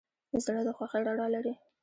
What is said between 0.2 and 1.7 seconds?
زړه د خوښۍ رڼا لري.